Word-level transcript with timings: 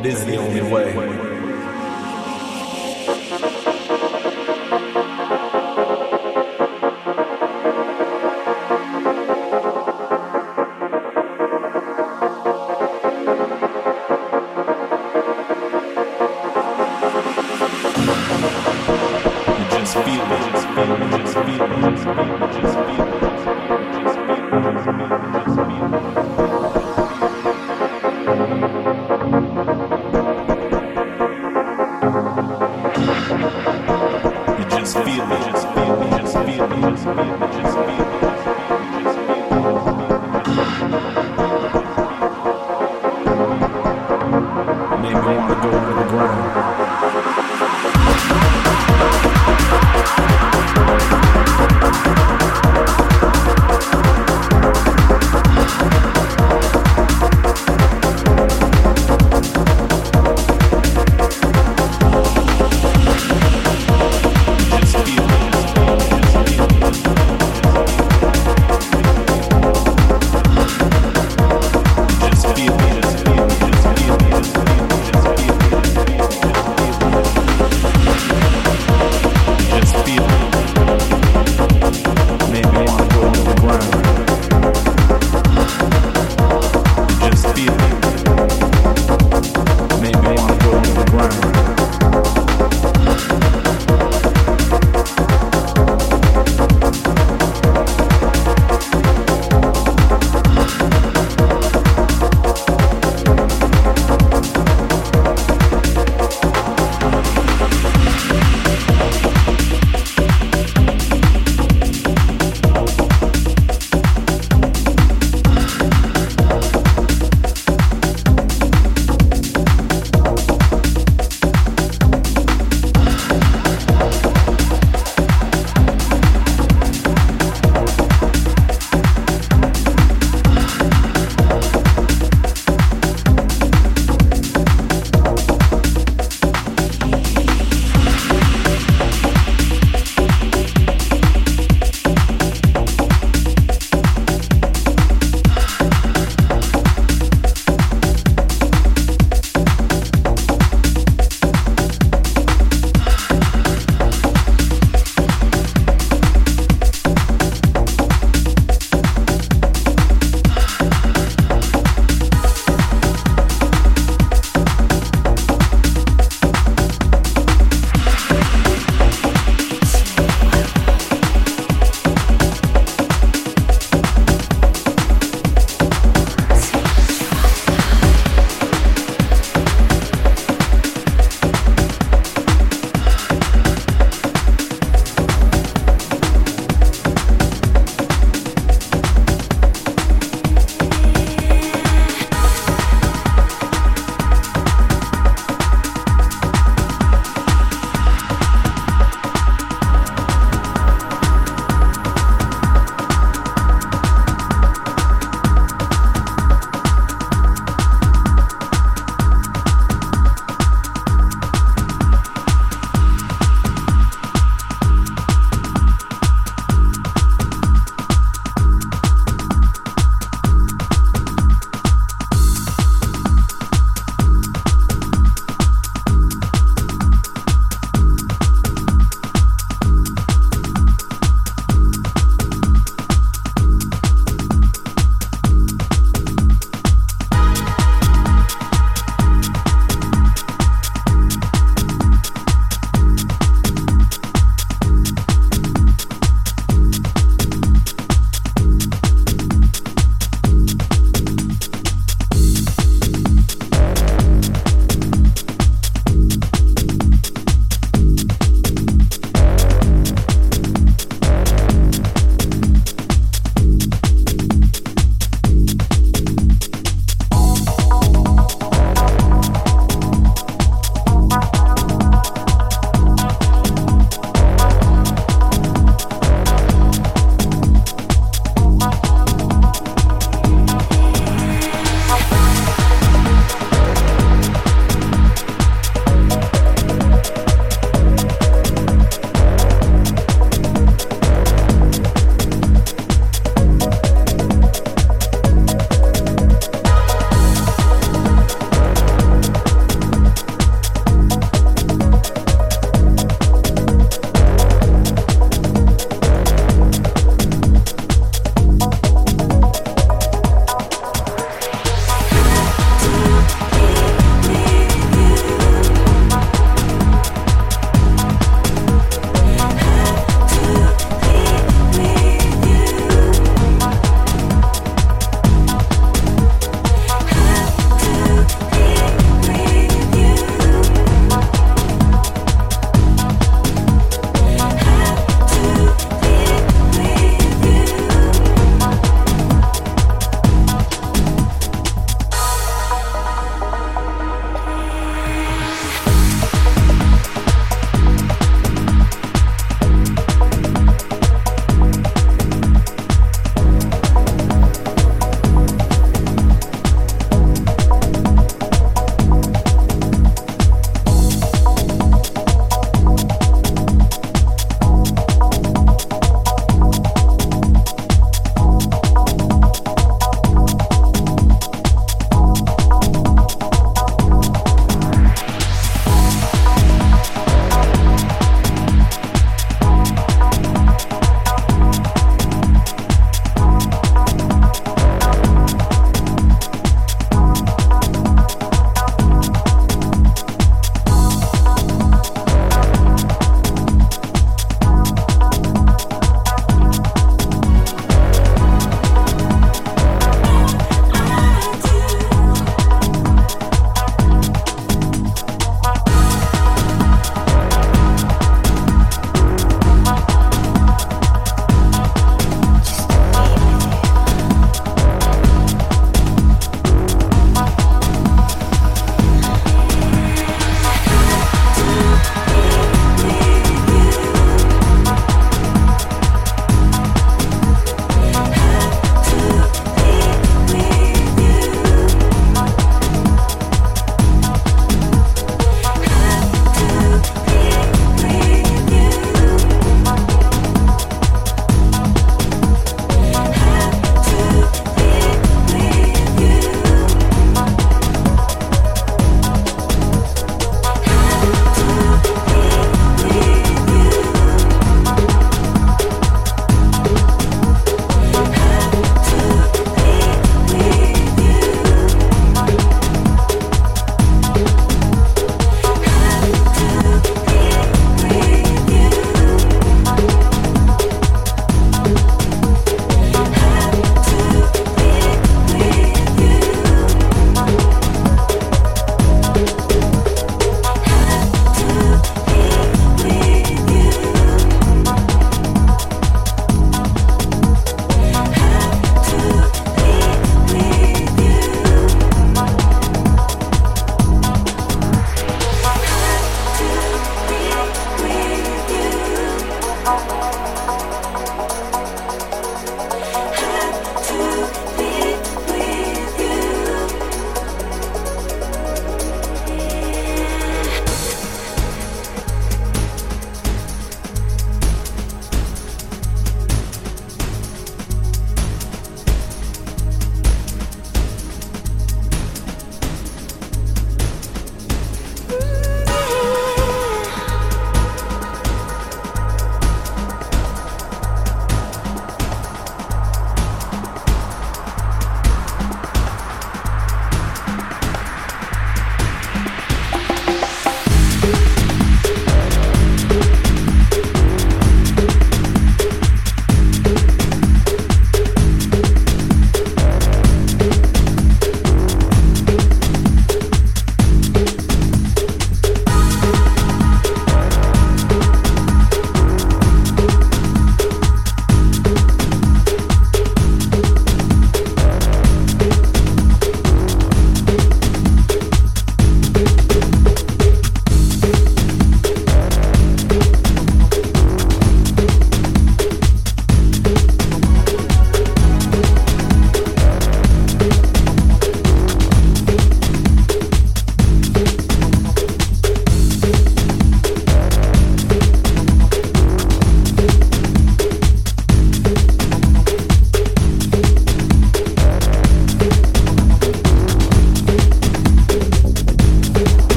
That 0.00 0.06
is 0.06 0.24
the 0.24 0.36
only 0.36 0.62
way. 0.62 1.59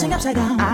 bouncing 0.00 0.14
upside 0.14 0.36
down. 0.36 0.69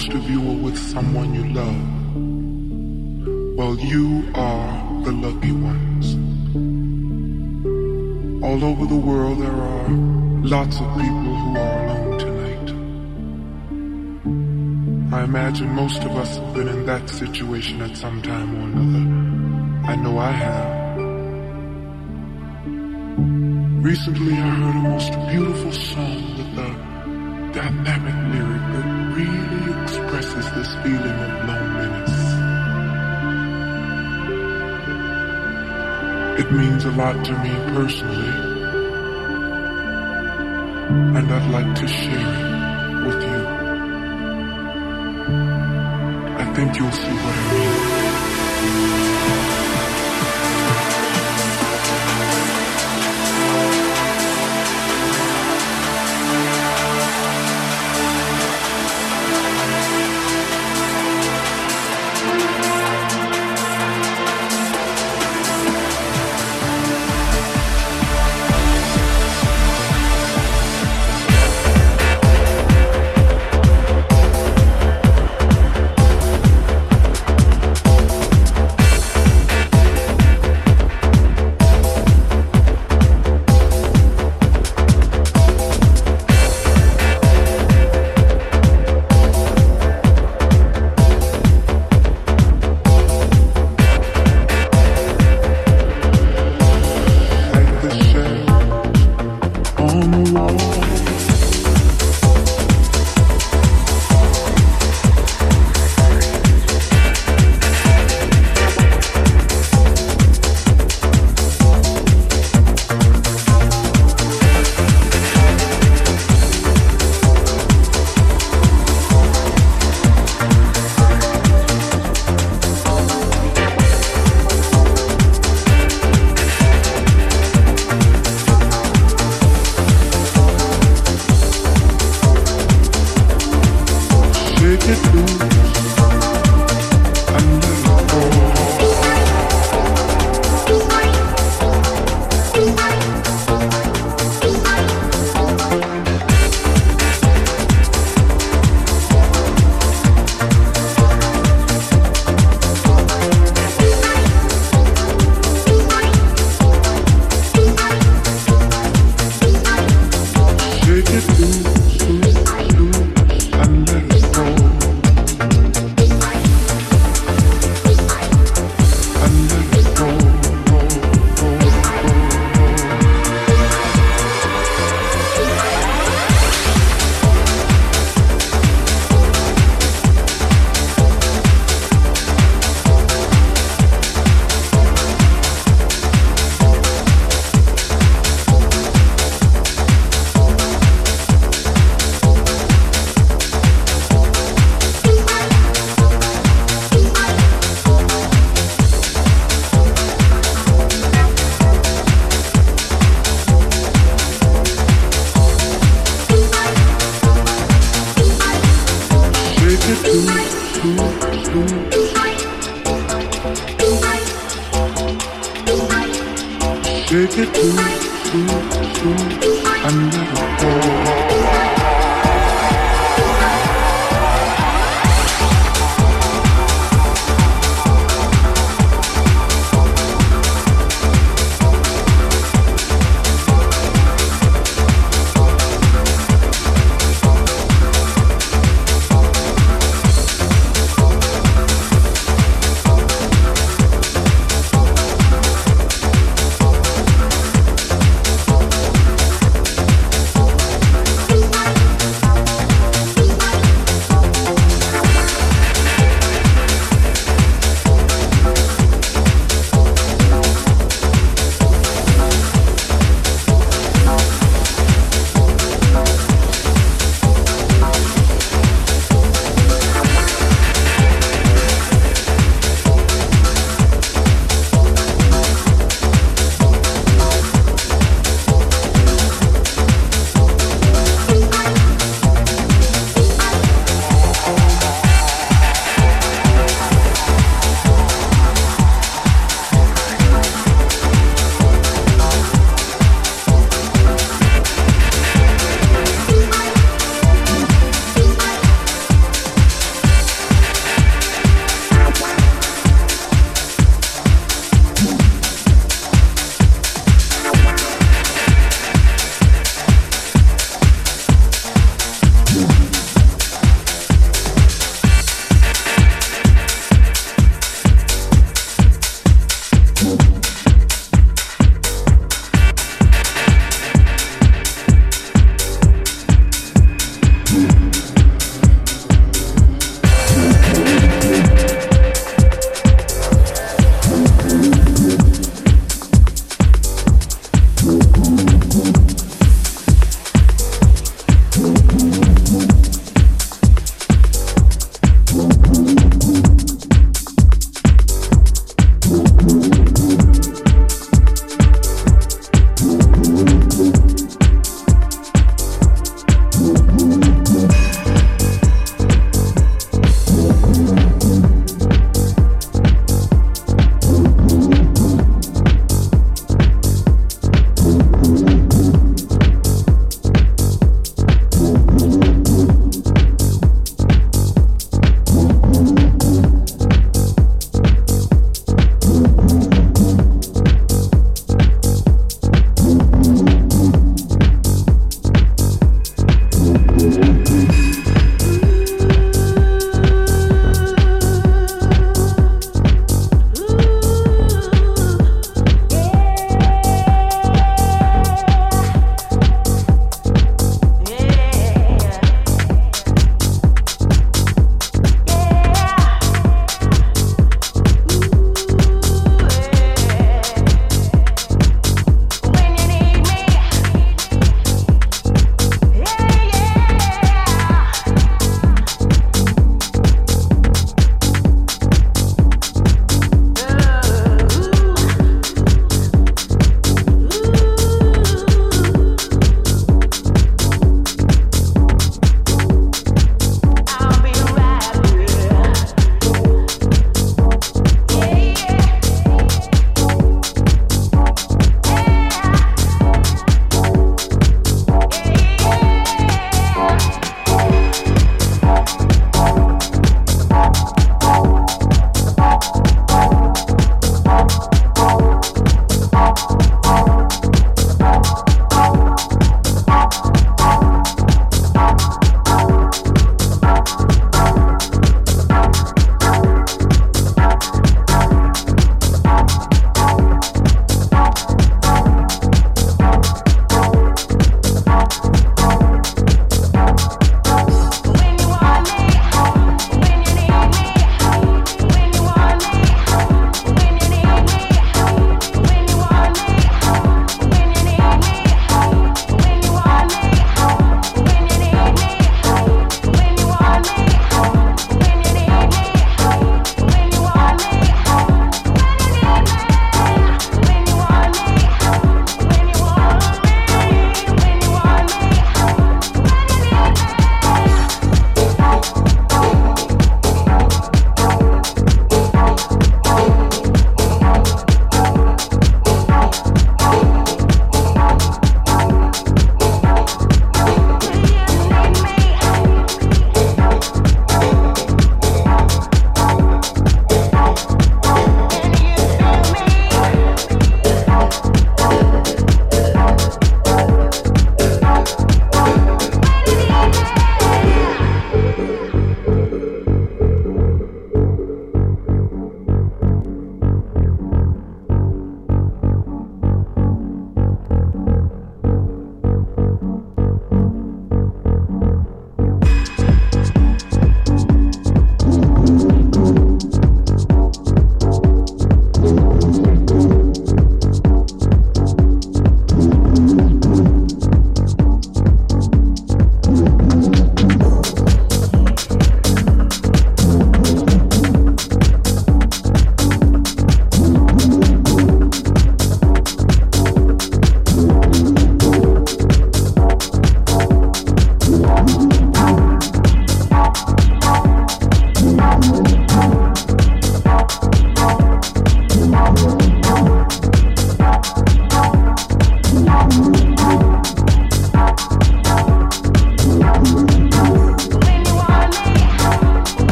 Most 0.00 0.14
of 0.14 0.30
you 0.30 0.40
are 0.50 0.56
with 0.56 0.78
someone 0.78 1.34
you 1.34 1.44
love. 1.52 1.76
Well, 3.58 3.76
you 3.78 4.24
are 4.34 5.02
the 5.04 5.12
lucky 5.12 5.52
ones. 5.52 6.16
All 8.42 8.64
over 8.64 8.86
the 8.86 8.96
world, 8.96 9.42
there 9.42 9.52
are 9.52 9.88
lots 10.56 10.80
of 10.80 10.86
people 10.96 11.34
who 11.40 11.54
are 11.54 11.84
alone 11.84 12.18
tonight. 12.18 12.70
I 15.14 15.24
imagine 15.24 15.68
most 15.68 16.02
of 16.02 16.12
us 16.12 16.34
have 16.38 16.54
been 16.54 16.68
in 16.68 16.86
that 16.86 17.10
situation 17.10 17.82
at 17.82 17.94
some 17.94 18.22
time 18.22 18.56
or 18.56 18.62
another. 18.70 19.04
I 19.92 19.96
know 19.96 20.18
I 20.18 20.30
have. 20.30 20.96
Recently, 23.84 24.32
I 24.32 24.48
heard 24.60 24.76
a 24.76 24.88
most 24.94 25.12
beautiful 25.28 25.72
song 25.72 26.29
It 36.40 36.50
means 36.50 36.86
a 36.86 36.90
lot 36.92 37.22
to 37.26 37.32
me 37.44 37.50
personally, 37.74 38.30
and 41.18 41.30
I'd 41.30 41.50
like 41.50 41.74
to 41.80 41.86
share 41.86 42.16
it 42.16 43.06
with 43.06 43.22
you. 43.22 43.40
I 46.42 46.44
think 46.54 46.78
you'll 46.78 46.92
see 46.92 47.12
what 47.24 47.36
I 47.36 47.52
mean. 47.52 48.99